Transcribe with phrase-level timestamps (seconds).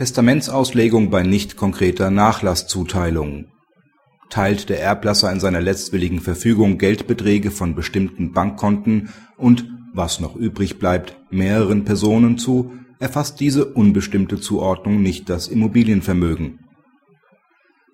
[0.00, 3.48] Testamentsauslegung bei nicht konkreter Nachlasszuteilung
[4.30, 10.78] Teilt der Erblasser in seiner letztwilligen Verfügung Geldbeträge von bestimmten Bankkonten und (was noch übrig
[10.78, 16.60] bleibt) mehreren Personen zu, erfasst diese unbestimmte Zuordnung nicht das Immobilienvermögen.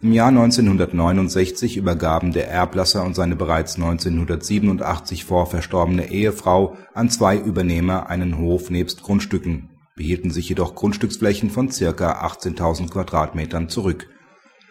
[0.00, 7.36] Im Jahr 1969 übergaben der Erblasser und seine bereits 1987 vor verstorbene Ehefrau an zwei
[7.36, 12.26] Übernehmer einen Hof nebst Grundstücken, behielten sich jedoch Grundstücksflächen von ca.
[12.26, 14.08] 18.000 Quadratmetern zurück.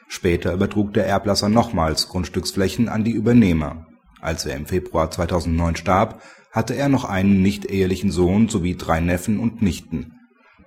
[0.08, 3.88] Später übertrug der Erblasser nochmals Grundstücksflächen an die Übernehmer.
[4.22, 9.40] Als er im Februar 2009 starb, hatte er noch einen nichtehelichen Sohn sowie drei Neffen
[9.40, 10.14] und Nichten.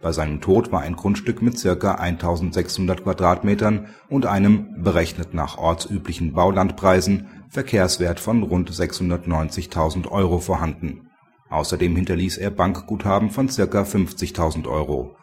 [0.01, 1.95] Bei seinem Tod war ein Grundstück mit ca.
[1.95, 11.08] 1600 Quadratmetern und einem– berechnet nach ortsüblichen Baulandpreisen– Verkehrswert von rund 690.000 Euro vorhanden.
[11.51, 13.83] Außerdem hinterließ er Bankguthaben von ca.
[13.83, 15.17] 50.000 Euro.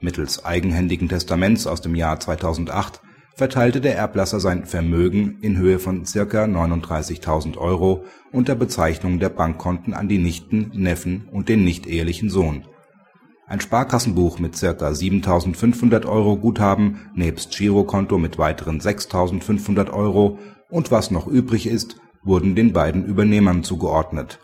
[0.00, 3.00] Mittels eigenhändigen Testaments aus dem Jahr 2008
[3.34, 6.44] verteilte der Erblasser sein Vermögen in Höhe von ca.
[6.44, 12.64] 39.000 Euro unter Bezeichnung der Bankkonten an die Nichten, Neffen und den nichtehelichen Sohn.
[13.46, 14.68] Ein Sparkassenbuch mit ca.
[14.68, 20.38] 7.500 Euro Guthaben nebst Girokonto mit weiteren 6.500 Euro
[20.70, 24.40] und was noch übrig ist, wurden den beiden Übernehmern zugeordnet.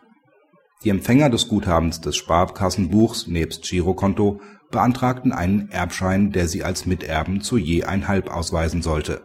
[0.85, 7.41] Die Empfänger des Guthabens des Sparkassenbuchs nebst Girokonto beantragten einen Erbschein, der sie als Miterben
[7.41, 9.23] zu je ein Halb ausweisen sollte.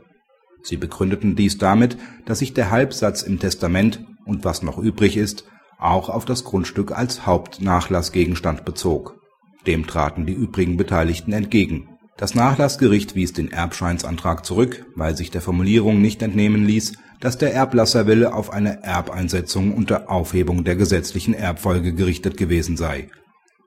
[0.63, 5.45] Sie begründeten dies damit, dass sich der Halbsatz im Testament und was noch übrig ist
[5.79, 9.19] auch auf das Grundstück als Hauptnachlassgegenstand bezog.
[9.65, 11.89] Dem traten die übrigen Beteiligten entgegen.
[12.17, 17.53] Das Nachlassgericht wies den Erbscheinsantrag zurück, weil sich der Formulierung nicht entnehmen ließ, dass der
[17.53, 23.09] Erblasserwille auf eine Erbeinsetzung unter Aufhebung der gesetzlichen Erbfolge gerichtet gewesen sei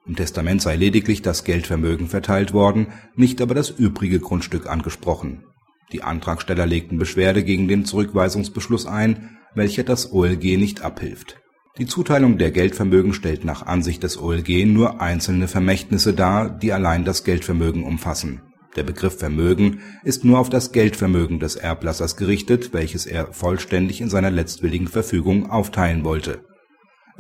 [0.07, 5.45] im Testament sei lediglich das Geldvermögen verteilt worden, nicht aber das übrige Grundstück angesprochen.
[5.93, 11.37] Die Antragsteller legten Beschwerde gegen den Zurückweisungsbeschluss ein, welcher das OLG nicht abhilft.
[11.79, 17.05] Die Zuteilung der Geldvermögen stellt nach Ansicht des OLG nur einzelne Vermächtnisse dar, die allein
[17.05, 18.43] das Geldvermögen umfassen.
[18.77, 24.11] Der Begriff Vermögen ist nur auf das Geldvermögen des Erblassers gerichtet, welches er vollständig in
[24.11, 26.45] seiner letztwilligen Verfügung aufteilen wollte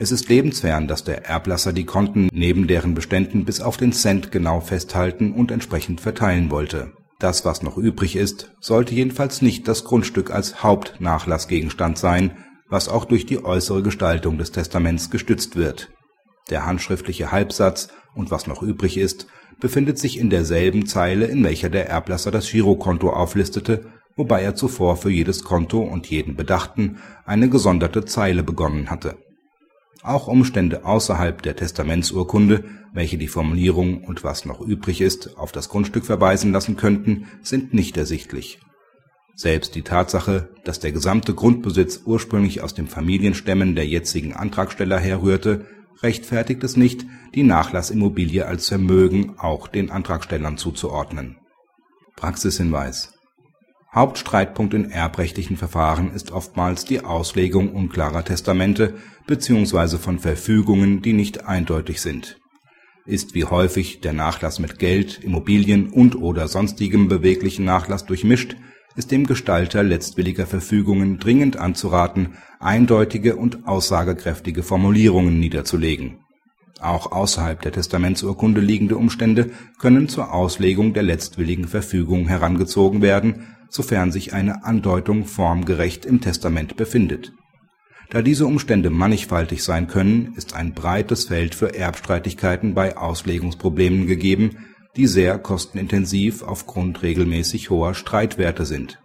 [0.02, 4.32] es ist lebensfern, dass der Erblasser die Konten neben deren Beständen bis auf den Cent
[4.32, 6.92] genau festhalten und entsprechend verteilen wollte.
[7.18, 12.38] Das, was noch übrig ist, sollte jedenfalls nicht das Grundstück als Hauptnachlassgegenstand sein,
[12.70, 15.90] was auch durch die äußere Gestaltung des Testaments gestützt wird.
[16.48, 19.26] Der handschriftliche Halbsatz und was noch übrig ist,
[19.60, 24.96] befindet sich in derselben Zeile, in welcher der Erblasser das Girokonto auflistete, wobei er zuvor
[24.96, 29.16] für jedes Konto und jeden Bedachten eine gesonderte Zeile begonnen hatte
[30.02, 35.68] auch Umstände außerhalb der Testamentsurkunde, welche die Formulierung „und was noch übrig ist “auf das
[35.68, 38.60] Grundstück verweisen lassen könnten, sind nicht ersichtlich.
[39.36, 45.66] Selbst die Tatsache, dass der gesamte Grundbesitz ursprünglich aus den Familienstämmen der jetzigen Antragsteller herrührte,
[46.02, 51.36] rechtfertigt es nicht, die Nachlassimmobilie als Vermögen auch den Antragstellern zuzuordnen.
[52.16, 53.14] Praxishinweis
[53.92, 58.94] Hauptstreitpunkt in erbrechtlichen Verfahren ist oftmals die Auslegung unklarer Testamente
[59.26, 59.98] bzw.
[59.98, 62.38] von Verfügungen, die nicht eindeutig sind.
[63.04, 68.54] Ist wie häufig der Nachlass mit Geld, Immobilien und/oder sonstigem beweglichen Nachlass durchmischt,
[68.96, 76.18] ist dem Gestalter letztwilliger Verfügungen dringend anzuraten, eindeutige und aussagekräftige Formulierungen niederzulegen.
[76.80, 84.12] Auch außerhalb der Testamentsurkunde liegende Umstände können zur Auslegung der letztwilligen Verfügung herangezogen werden sofern
[84.12, 87.32] sich eine Andeutung formgerecht im Testament befindet.
[88.10, 94.66] Da diese Umstände mannigfaltig sein können, ist ein breites Feld für Erbstreitigkeiten bei Auslegungsproblemen gegeben,
[94.96, 98.98] die sehr kostenintensiv aufgrund regelmäßig hoher Streitwerte sind